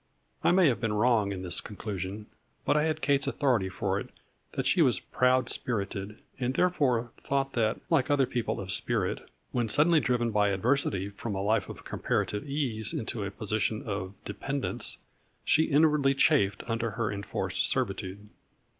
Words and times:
I 0.43 0.49
may 0.49 0.67
have 0.67 0.79
been 0.81 0.93
wrong 0.93 1.31
in 1.31 1.43
this 1.43 1.61
conclusion, 1.61 2.25
but 2.65 2.75
I 2.75 2.85
had 2.85 3.03
Kate's 3.03 3.27
authority 3.27 3.69
for 3.69 3.99
it 3.99 4.09
that 4.53 4.65
she 4.65 4.81
was 4.81 4.99
proud 4.99 5.47
spirited, 5.47 6.17
and 6.39 6.55
therefore 6.55 7.11
thought 7.21 7.53
that, 7.53 7.79
like 7.87 8.09
other 8.09 8.25
people 8.25 8.59
of 8.59 8.71
spirit, 8.71 9.29
when 9.51 9.69
suddenly 9.69 9.99
driven 9.99 10.31
by 10.31 10.49
adversity 10.49 11.09
from 11.09 11.35
a 11.35 11.43
life 11.43 11.69
of 11.69 11.85
com 11.85 11.99
parative 11.99 12.47
ease 12.47 12.93
into 12.93 13.23
a 13.23 13.29
position 13.29 13.83
of 13.83 14.15
dependence, 14.25 14.97
she 15.45 15.65
inwardly 15.65 16.15
chafed 16.15 16.63
under 16.67 16.89
her 16.97 17.11
enforced 17.11 17.69
servitude. 17.69 18.27